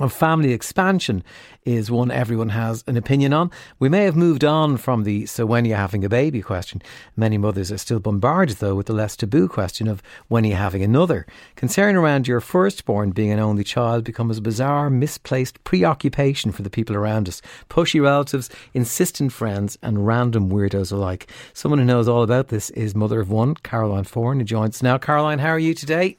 [0.00, 1.22] of family expansion
[1.64, 3.50] is one everyone has an opinion on.
[3.78, 6.82] We may have moved on from the so when you're having a baby question.
[7.16, 10.56] Many mothers are still bombarded though with the less taboo question of when you're you
[10.56, 11.26] having another.
[11.54, 16.70] Concern around your firstborn being an only child becomes a bizarre, misplaced preoccupation for the
[16.70, 17.40] people around us.
[17.68, 21.30] Pushy relatives, insistent friends and random weirdos alike.
[21.52, 24.82] Someone who knows all about this is mother of one, Caroline Foran, who joins us
[24.82, 24.98] now.
[24.98, 26.16] Caroline, how are you today?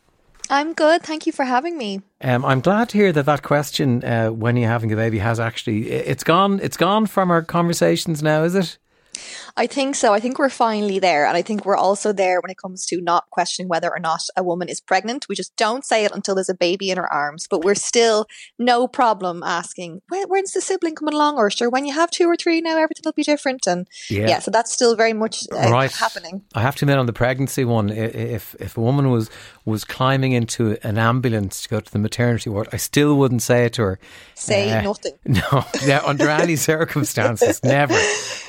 [0.52, 1.02] I'm good.
[1.02, 2.02] Thank you for having me.
[2.20, 5.40] Um, I'm glad to hear that that question, uh, when you're having a baby, has
[5.40, 6.60] actually it's gone.
[6.62, 8.78] It's gone from our conversations now, is it?
[9.58, 10.14] I think so.
[10.14, 11.26] I think we're finally there.
[11.26, 14.22] And I think we're also there when it comes to not questioning whether or not
[14.36, 15.28] a woman is pregnant.
[15.28, 17.48] We just don't say it until there's a baby in her arms.
[17.50, 18.28] But we're still
[18.58, 21.38] no problem asking, when's the sibling coming along?
[21.38, 23.68] Or sure, when you have two or three now, everything will be different.
[23.68, 25.92] And yeah, yeah so that's still very much uh, right.
[25.92, 26.44] happening.
[26.54, 29.30] I have to admit on the pregnancy one, if, if a woman was,
[29.66, 33.66] was climbing into an ambulance to go to the maternity ward, I still wouldn't say
[33.66, 34.00] it to her.
[34.36, 35.14] Say uh, nothing.
[35.32, 37.98] No, yeah, under any circumstances, never.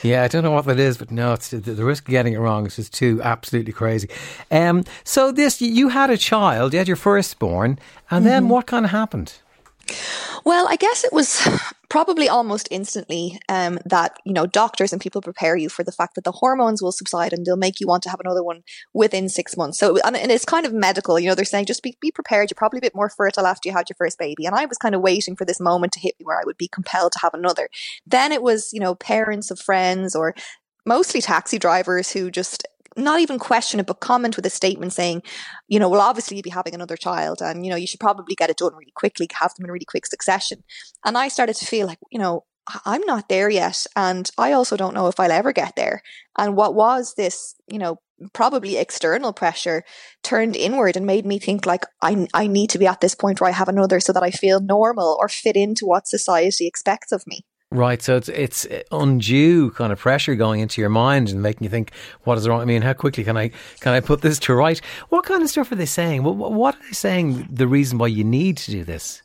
[0.02, 2.34] Yeah, I don't know what that is, but no, it's the, the, risk of getting
[2.34, 4.08] it wrong is just too absolutely crazy.
[4.50, 7.78] Um, so this, you had a child, you had your firstborn,
[8.10, 8.24] and mm-hmm.
[8.24, 9.34] then what kind of happened?
[10.44, 11.46] Well, I guess it was
[11.88, 16.14] probably almost instantly um, that you know doctors and people prepare you for the fact
[16.14, 18.62] that the hormones will subside and they'll make you want to have another one
[18.94, 19.78] within six months.
[19.78, 21.18] So and, and it's kind of medical.
[21.18, 22.50] You know, they're saying just be be prepared.
[22.50, 24.46] You're probably a bit more fertile after you had your first baby.
[24.46, 26.56] And I was kind of waiting for this moment to hit me where I would
[26.56, 27.68] be compelled to have another.
[28.06, 30.34] Then it was you know parents of friends or
[30.84, 32.66] mostly taxi drivers who just
[32.96, 35.22] not even question it, but comment with a statement saying,
[35.68, 38.34] you know, well, obviously you'd be having another child and, you know, you should probably
[38.34, 40.62] get it done really quickly, have them in really quick succession.
[41.04, 42.44] And I started to feel like, you know,
[42.84, 43.86] I'm not there yet.
[43.96, 46.02] And I also don't know if I'll ever get there.
[46.38, 47.98] And what was this, you know,
[48.32, 49.82] probably external pressure
[50.22, 53.40] turned inward and made me think like I, I need to be at this point
[53.40, 57.10] where I have another so that I feel normal or fit into what society expects
[57.10, 57.44] of me.
[57.72, 61.70] Right, so it's it's undue kind of pressure going into your mind and making you
[61.70, 61.90] think,
[62.24, 62.60] what is wrong?
[62.60, 63.50] I mean, how quickly can I
[63.80, 64.78] can I put this to right?
[65.08, 66.22] What kind of stuff are they saying?
[66.22, 67.48] What, what are they saying?
[67.50, 69.22] The reason why you need to do this?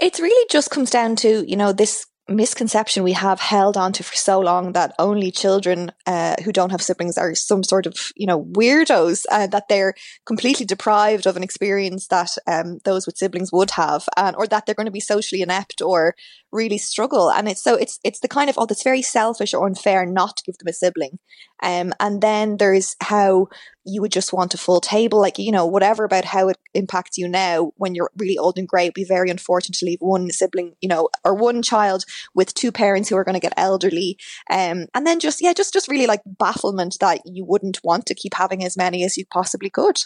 [0.00, 4.14] It really just comes down to you know this misconception we have held onto for
[4.14, 8.26] so long that only children uh, who don't have siblings are some sort of you
[8.26, 13.52] know weirdos uh, that they're completely deprived of an experience that um, those with siblings
[13.52, 16.14] would have and or that they're going to be socially inept or
[16.52, 17.30] really struggle.
[17.30, 20.36] And it's so it's it's the kind of oh that's very selfish or unfair not
[20.36, 21.18] to give them a sibling.
[21.62, 23.48] Um, and then there's how
[23.84, 27.16] you would just want a full table, like, you know, whatever about how it impacts
[27.16, 28.84] you now when you're really old and grey.
[28.84, 32.04] It'd be very unfortunate to leave one sibling, you know, or one child
[32.34, 34.18] with two parents who are going to get elderly.
[34.50, 38.14] Um, and then just, yeah, just, just really like bafflement that you wouldn't want to
[38.14, 40.02] keep having as many as you possibly could.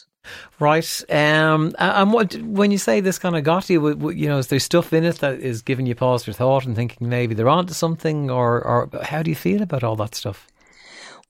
[0.58, 1.04] Right.
[1.10, 4.58] Um, and what when you say this kind of got you, you know, is there
[4.58, 7.74] stuff in it that is giving you pause for thought and thinking maybe they're onto
[7.74, 10.46] something, or, or how do you feel about all that stuff?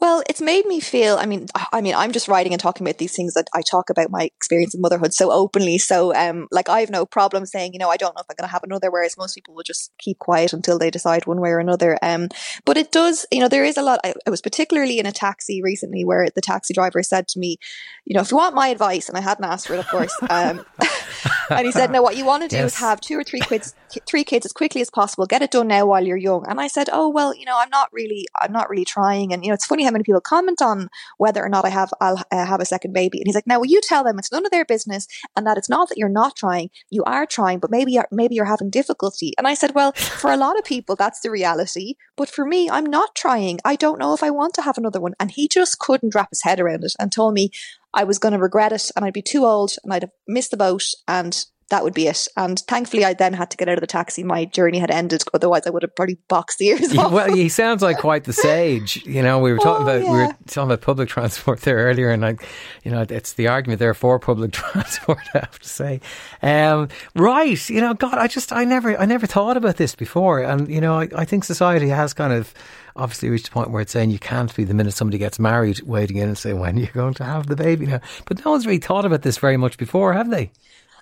[0.00, 1.16] Well, it's made me feel.
[1.16, 3.91] I mean, I mean, I'm just writing and talking about these things that I talk
[3.91, 5.78] about my experience of motherhood so openly.
[5.78, 8.37] So, um, like, I have no problem saying, you know, I don't know if I'm
[8.37, 8.91] going to have another.
[8.91, 11.99] Whereas most people will just keep quiet until they decide one way or another.
[12.03, 12.28] Um,
[12.65, 14.00] but it does, you know, there is a lot.
[14.04, 17.59] I, I was particularly in a taxi recently where the taxi driver said to me,
[18.04, 20.15] you know, if you want my advice, and I hadn't asked for it, of course.
[20.28, 20.65] Um,
[21.50, 22.75] and he said, no, what you want to do yes.
[22.75, 23.75] is have two or three kids,
[24.06, 25.27] three kids as quickly as possible.
[25.27, 26.44] Get it done now while you're young.
[26.49, 29.33] And I said, oh well, you know, I'm not really, I'm not really trying.
[29.33, 31.91] And you know, it's funny how many people comment on whether or not I have,
[32.00, 33.19] I'll uh, have a second baby.
[33.19, 35.06] And he's like, now, will you tell them it's none of their business,
[35.37, 38.34] and that it's not that you're not trying, you are trying, but maybe you're, maybe
[38.34, 39.33] you're having difficulty.
[39.39, 41.95] And I said, well, for a lot of people, that's the reality.
[42.17, 43.59] But for me, I'm not trying.
[43.65, 45.15] I don't know if I want to have another one.
[45.19, 47.51] And he just couldn't wrap his head around it and told me
[47.95, 50.51] I was going to regret it and I'd be too old and I'd have missed
[50.51, 52.29] the boat and that would be it.
[52.37, 54.23] And thankfully, I then had to get out of the taxi.
[54.23, 55.23] My journey had ended.
[55.33, 57.13] Otherwise, I would have probably boxed the ears off.
[57.13, 59.05] Well, he sounds like quite the sage.
[59.07, 60.13] You know, we were talking oh, about yeah.
[60.13, 62.47] we were talking about public transport there earlier, and like,
[62.84, 65.21] you know, it's the argument there for public transport.
[65.34, 66.01] I have to say,
[66.43, 67.71] um, right?
[67.71, 70.81] You know, God, I just I never I never thought about this before, and you
[70.81, 72.53] know, I, I think society has kind of
[72.97, 75.83] obviously reached a point where it's saying you can't be the minute somebody gets married
[75.83, 78.01] waiting in and say when you're going to have the baby now.
[78.27, 80.53] But no one's really thought about this very much before, have they?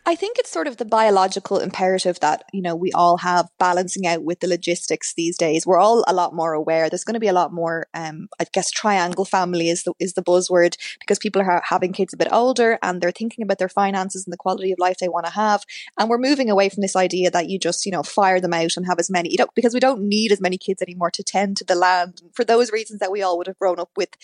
[0.04, 4.04] I think it's sort of the biological imperative that, you know, we all have balancing
[4.04, 5.64] out with the logistics these days.
[5.64, 6.90] We're all a lot more aware.
[6.90, 10.14] There's going to be a lot more, um, I guess triangle family is the, is
[10.14, 13.68] the buzzword because people are having kids a bit older and they're thinking about their
[13.68, 15.62] finances and the quality of life they want to have.
[15.96, 18.76] And we're moving away from this idea that you just, you know, fire them out
[18.76, 21.22] and have as many, you know, because we don't need as many kids anymore to
[21.22, 24.16] tend to the land for those reasons that we all would have grown up with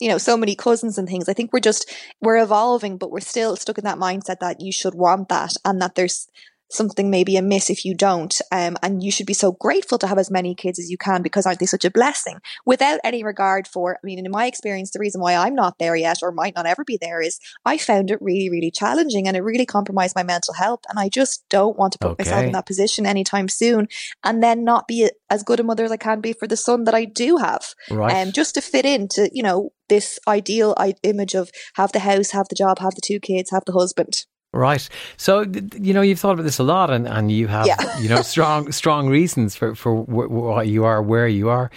[0.00, 1.28] you know so many cousins and things.
[1.28, 4.72] I think we're just we're evolving but we're still stuck in that mindset that you
[4.72, 6.28] should want that and that there's
[6.70, 8.40] something may be amiss if you don't.
[8.52, 11.22] Um, and you should be so grateful to have as many kids as you can
[11.22, 12.38] because aren't they such a blessing?
[12.64, 15.96] Without any regard for, I mean, in my experience, the reason why I'm not there
[15.96, 19.36] yet or might not ever be there is I found it really, really challenging and
[19.36, 20.80] it really compromised my mental health.
[20.88, 22.24] And I just don't want to put okay.
[22.24, 23.88] myself in that position anytime soon
[24.24, 26.84] and then not be as good a mother as I can be for the son
[26.84, 27.74] that I do have.
[27.90, 28.26] Right.
[28.26, 32.48] Um, just to fit into, you know, this ideal image of have the house, have
[32.48, 34.24] the job, have the two kids, have the husband.
[34.52, 34.88] Right.
[35.16, 35.44] So
[35.76, 37.98] you know you've thought about this a lot, and, and you have yeah.
[37.98, 41.70] you know strong strong reasons for for why you are where you are.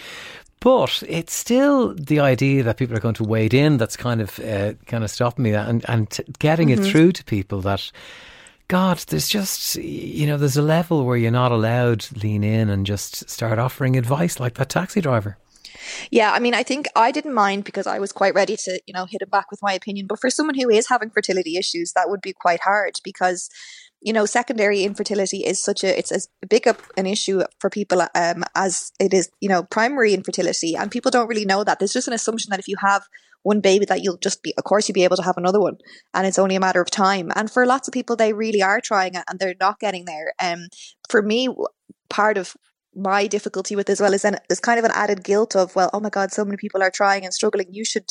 [0.59, 4.39] But it's still the idea that people are going to wade in that's kind of
[4.39, 6.83] uh, kind of stopping me, and and t- getting mm-hmm.
[6.83, 7.91] it through to people that.
[8.69, 12.69] God, there's just, you know, there's a level where you're not allowed to lean in
[12.69, 15.37] and just start offering advice like that taxi driver.
[16.11, 18.93] Yeah, I mean, I think I didn't mind because I was quite ready to, you
[18.93, 20.07] know, hit him back with my opinion.
[20.07, 23.49] But for someone who is having fertility issues, that would be quite hard because
[24.03, 28.01] you know, secondary infertility is such a it's as big a, an issue for people
[28.15, 31.79] um, as it is, you know, primary infertility, and people don't really know that.
[31.79, 33.03] There's just an assumption that if you have
[33.43, 35.77] one baby, that you'll just be, of course, you'll be able to have another one,
[36.13, 37.31] and it's only a matter of time.
[37.35, 40.33] And for lots of people, they really are trying it, and they're not getting there.
[40.41, 40.67] Um,
[41.09, 41.47] for me,
[42.09, 42.55] part of
[42.95, 45.89] my difficulty with as well is then there's kind of an added guilt of well
[45.93, 47.67] oh my god so many people are trying and struggling.
[47.71, 48.05] You should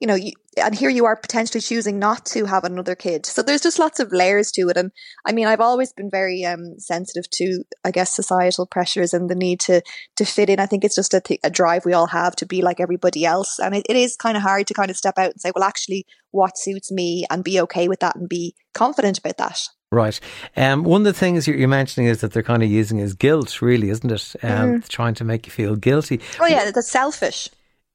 [0.00, 3.42] you know you, and here you are potentially choosing not to have another kid so
[3.42, 4.92] there's just lots of layers to it and
[5.26, 9.34] i mean i've always been very um, sensitive to i guess societal pressures and the
[9.34, 9.82] need to
[10.16, 12.46] to fit in i think it's just a, th- a drive we all have to
[12.46, 15.18] be like everybody else and it, it is kind of hard to kind of step
[15.18, 18.54] out and say well actually what suits me and be okay with that and be
[18.74, 19.60] confident about that
[19.90, 20.20] Right.
[20.54, 23.62] Um, one of the things you're mentioning is that they're kind of using is guilt,
[23.62, 24.36] really, isn't it?
[24.42, 24.88] Um, mm.
[24.88, 26.20] Trying to make you feel guilty.
[26.38, 27.48] Oh, yeah, that's selfish.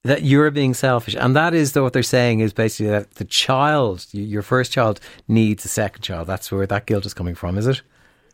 [0.04, 1.16] That you're being selfish.
[1.16, 5.64] And that is what they're saying is basically that the child, your first child, needs
[5.64, 6.28] a second child.
[6.28, 7.82] That's where that guilt is coming from, is it?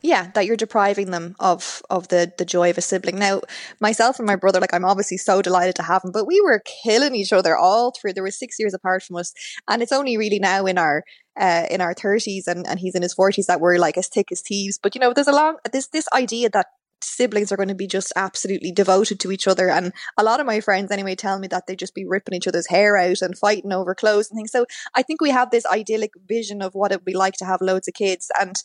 [0.01, 3.41] yeah that you're depriving them of of the the joy of a sibling now
[3.79, 6.61] myself and my brother like i'm obviously so delighted to have him but we were
[6.83, 9.33] killing each other all through there was six years apart from us
[9.67, 11.03] and it's only really now in our
[11.39, 14.29] uh, in our 30s and, and he's in his 40s that we're like as thick
[14.31, 16.67] as thieves but you know there's a long this this idea that
[17.01, 19.69] siblings are going to be just absolutely devoted to each other.
[19.69, 22.47] And a lot of my friends, anyway, tell me that they just be ripping each
[22.47, 24.51] other's hair out and fighting over clothes and things.
[24.51, 24.65] So
[24.95, 27.61] I think we have this idyllic vision of what it would be like to have
[27.61, 28.31] loads of kids.
[28.39, 28.55] And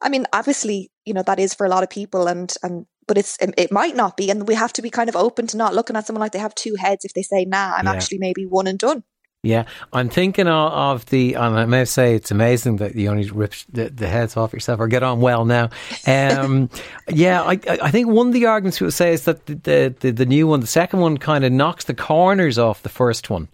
[0.00, 3.18] I mean, obviously, you know, that is for a lot of people and, and, but
[3.18, 4.30] it's, it might not be.
[4.30, 6.38] And we have to be kind of open to not looking at someone like they
[6.38, 7.92] have two heads if they say, nah, I'm yeah.
[7.92, 9.02] actually maybe one and done.
[9.44, 13.30] Yeah, I'm thinking of, of, the, and I may say it's amazing that you only
[13.30, 15.70] ripped the, the heads off yourself or get on well now.
[16.08, 16.70] Um,
[17.08, 20.26] yeah, I, I think one of the arguments people say is that the, the, the
[20.26, 23.46] new one, the second one, kind of knocks the corners off the first one.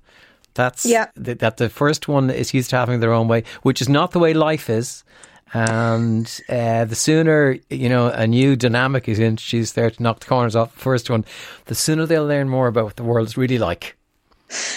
[0.55, 1.09] That's yeah.
[1.23, 4.13] Th- that the first one is used to having their own way, which is not
[4.13, 5.05] the way life is.
[5.53, 10.27] And uh, the sooner, you know, a new dynamic is introduced there to knock the
[10.27, 11.27] corners off the first one,
[11.67, 13.97] the sooner they'll learn more about what the world's really like.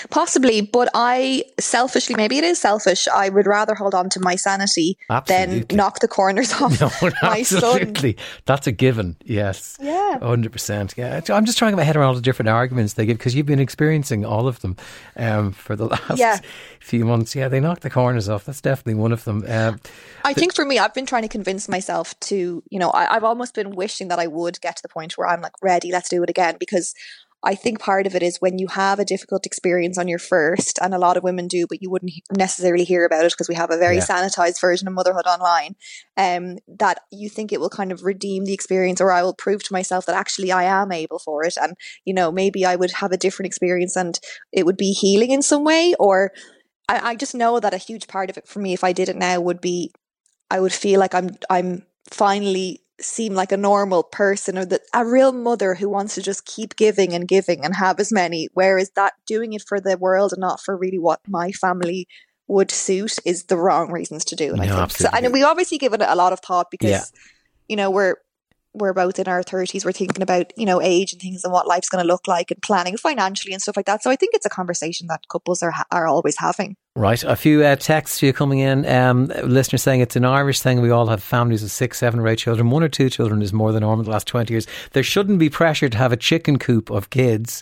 [0.09, 3.07] Possibly, but I selfishly, maybe it is selfish.
[3.07, 5.59] I would rather hold on to my sanity absolutely.
[5.59, 8.13] than knock the corners off no, my absolutely.
[8.13, 8.25] son.
[8.45, 9.15] That's a given.
[9.23, 9.77] Yes.
[9.79, 10.19] Yeah.
[10.19, 10.93] Hundred percent.
[10.97, 11.21] Yeah.
[11.29, 13.35] I'm just trying to get my head around all the different arguments they give because
[13.35, 14.75] you've been experiencing all of them
[15.15, 16.39] um, for the last yeah.
[16.79, 17.35] few months.
[17.35, 18.45] Yeah, they knock the corners off.
[18.45, 19.45] That's definitely one of them.
[19.47, 19.79] Um,
[20.23, 23.23] I think for me, I've been trying to convince myself to, you know, I, I've
[23.23, 25.91] almost been wishing that I would get to the point where I'm like ready.
[25.91, 26.93] Let's do it again because
[27.43, 30.79] I think part of it is when you have a difficult experience on your first,
[30.81, 33.55] and a lot of women do, but you wouldn't necessarily hear about it because we
[33.55, 34.05] have a very yeah.
[34.05, 35.75] sanitized version of motherhood online.
[36.17, 39.63] Um, that you think it will kind of redeem the experience, or I will prove
[39.63, 41.75] to myself that actually I am able for it, and
[42.05, 44.19] you know maybe I would have a different experience and
[44.51, 46.31] it would be healing in some way, or
[46.89, 49.09] I, I just know that a huge part of it for me, if I did
[49.09, 49.91] it now, would be
[50.49, 55.05] I would feel like I'm I'm finally seem like a normal person or that a
[55.05, 58.89] real mother who wants to just keep giving and giving and have as many whereas
[58.95, 62.07] that doing it for the world and not for really what my family
[62.47, 65.43] would suit is the wrong reasons to do it no, I think so, and we
[65.43, 67.03] obviously give it a lot of thought because yeah.
[67.67, 68.15] you know we're
[68.73, 71.67] we're both in our 30s we're thinking about you know age and things and what
[71.67, 74.33] life's going to look like and planning financially and stuff like that so i think
[74.33, 78.25] it's a conversation that couples are are always having Right, a few uh, texts to
[78.25, 78.83] you coming in.
[78.87, 80.81] Um, listeners saying it's an Irish thing.
[80.81, 82.71] We all have families of six, seven, or eight children.
[82.71, 84.65] One or two children is more than normal the last 20 years.
[84.93, 87.61] There shouldn't be pressure to have a chicken coop of kids.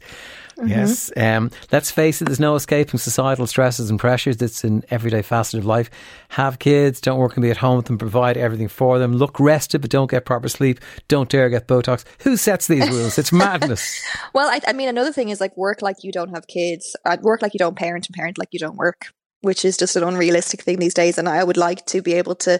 [0.57, 0.69] Mm-hmm.
[0.69, 1.11] Yes.
[1.17, 5.59] Um, let's face it, there's no escaping societal stresses and pressures that's in everyday facet
[5.59, 5.89] of life.
[6.29, 9.13] Have kids, don't work and be at home with them, provide everything for them.
[9.13, 10.79] Look rested, but don't get proper sleep.
[11.07, 12.05] Don't dare get Botox.
[12.19, 13.17] Who sets these rules?
[13.17, 14.01] It's madness.
[14.33, 17.17] well, I, I, mean, another thing is like work like you don't have kids, uh,
[17.21, 20.03] work like you don't parent, and parent like you don't work which is just an
[20.03, 21.17] unrealistic thing these days.
[21.17, 22.59] And I would like to be able to,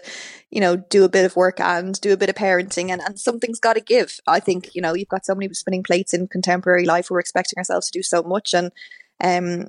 [0.50, 3.18] you know, do a bit of work and do a bit of parenting and, and
[3.18, 4.18] something's got to give.
[4.26, 7.10] I think, you know, you've got so many spinning plates in contemporary life.
[7.10, 8.54] We're expecting ourselves to do so much.
[8.54, 8.70] And,
[9.22, 9.68] um,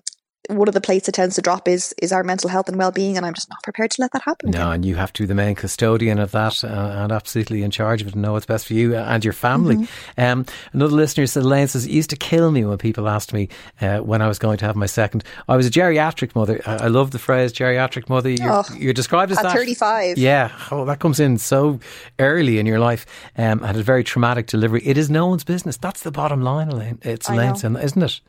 [0.50, 2.92] one of the plates that tends to drop is is our mental health and well
[2.92, 4.52] being, and I'm just not prepared to let that happen.
[4.52, 7.72] No, and you have to be the main custodian of that uh, and absolutely in
[7.72, 9.76] charge of it and know what's best for you and your family.
[9.76, 10.22] Mm-hmm.
[10.22, 13.50] Um, another listener said, Elaine says, it used to kill me when people asked me
[13.82, 15.24] uh, when I was going to have my second.
[15.48, 16.62] I was a geriatric mother.
[16.66, 18.30] I, I love the phrase geriatric mother.
[18.30, 19.54] You're, oh, you're described as at that.
[19.54, 20.18] 35.
[20.18, 21.80] Yeah, oh, that comes in so
[22.20, 23.06] early in your life
[23.38, 24.82] um, and a very traumatic delivery.
[24.86, 25.78] It is no one's business.
[25.78, 27.00] That's the bottom line, Elaine.
[27.04, 28.22] It's Elaine's, isn't it?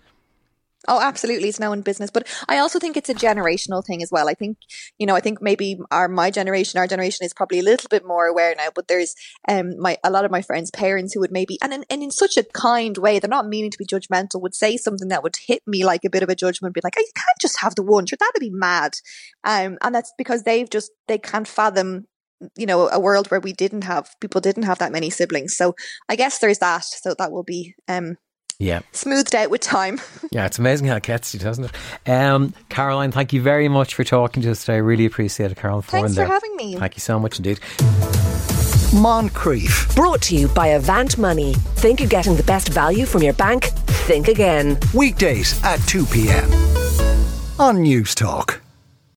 [0.87, 1.49] Oh, absolutely.
[1.49, 2.11] It's now in business.
[2.11, 4.29] But I also think it's a generational thing as well.
[4.29, 4.59] I think,
[4.97, 8.07] you know, I think maybe our, my generation, our generation is probably a little bit
[8.07, 9.17] more aware now, but there's,
[9.49, 12.13] um, my, a lot of my friends' parents who would maybe, and in, and in
[12.13, 15.37] such a kind way, they're not meaning to be judgmental, would say something that would
[15.47, 17.75] hit me like a bit of a judgment, be like, oh, you can't just have
[17.75, 18.07] the one.
[18.07, 18.93] Sure, that'd be mad.
[19.43, 22.07] Um, and that's because they've just, they can't fathom
[22.57, 25.75] you know a world where we didn't have people didn't have that many siblings so
[26.09, 28.17] i guess there's that so that will be um
[28.59, 28.81] yeah.
[28.93, 30.01] Smoothed out with time.
[30.33, 32.11] yeah, it's amazing how it gets you, doesn't it?
[32.11, 34.75] Um, Caroline, thank you very much for talking to us today.
[34.75, 35.83] I really appreciate it, Caroline.
[35.83, 36.77] Thanks for having me.
[36.77, 37.61] Thank you so much indeed.
[38.91, 39.95] Moncrieff.
[39.95, 41.55] Brought to you by Avant Money.
[41.77, 43.65] Think you're getting the best value from your bank?
[44.09, 44.79] Think again.
[44.95, 46.51] Weekdays at 2 p.m.
[47.61, 48.61] on Newstalk.